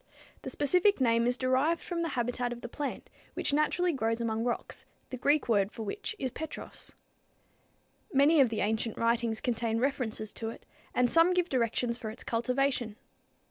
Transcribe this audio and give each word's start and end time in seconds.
The 0.41 0.49
specific 0.49 0.99
name 0.99 1.27
is 1.27 1.37
derived 1.37 1.79
from 1.79 2.01
the 2.01 2.07
habitat 2.17 2.51
of 2.51 2.61
the 2.61 2.67
plant, 2.67 3.11
which 3.35 3.53
naturally 3.53 3.93
grows 3.93 4.19
among 4.19 4.43
rocks, 4.43 4.83
the 5.11 5.15
Greek 5.17 5.47
word 5.47 5.71
for 5.71 5.83
which 5.83 6.15
is 6.17 6.31
petros. 6.31 6.93
Many 8.11 8.41
of 8.41 8.49
the 8.49 8.61
ancient 8.61 8.97
writings 8.97 9.39
contain 9.39 9.77
references 9.77 10.31
to 10.31 10.49
it, 10.49 10.65
and 10.95 11.11
some 11.11 11.35
give 11.35 11.49
directions 11.49 11.99
for 11.99 12.09
its 12.09 12.23
cultivation. 12.23 12.95